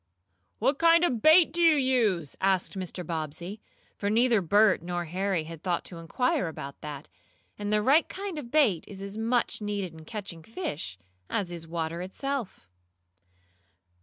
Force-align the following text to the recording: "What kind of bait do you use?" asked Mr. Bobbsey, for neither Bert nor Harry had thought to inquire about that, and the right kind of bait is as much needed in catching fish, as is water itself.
"What 0.57 0.79
kind 0.79 1.03
of 1.03 1.21
bait 1.21 1.53
do 1.53 1.61
you 1.61 1.75
use?" 1.75 2.35
asked 2.41 2.73
Mr. 2.75 3.05
Bobbsey, 3.05 3.61
for 3.95 4.09
neither 4.09 4.41
Bert 4.41 4.81
nor 4.81 5.05
Harry 5.05 5.43
had 5.43 5.61
thought 5.61 5.85
to 5.85 5.99
inquire 5.99 6.47
about 6.47 6.81
that, 6.81 7.07
and 7.59 7.71
the 7.71 7.83
right 7.83 8.09
kind 8.09 8.39
of 8.39 8.49
bait 8.49 8.83
is 8.87 8.99
as 8.99 9.15
much 9.15 9.61
needed 9.61 9.93
in 9.93 10.03
catching 10.05 10.41
fish, 10.41 10.97
as 11.29 11.51
is 11.51 11.67
water 11.67 12.01
itself. 12.01 12.67